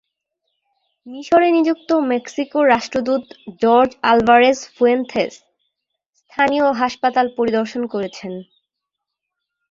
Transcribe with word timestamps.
মিসরে 1.07 1.47
নিযুক্ত 1.51 1.89
মেক্সিকোর 2.11 2.63
রাষ্ট্রদূত 2.67 3.23
জর্জ 3.61 3.91
আলভারেজ 4.03 4.59
ফুয়েন্তেস 4.75 5.33
স্থানীয় 6.21 6.67
হাসপাতাল 6.81 7.25
পরিদর্শন 7.37 7.83
করেছেন। 7.93 8.33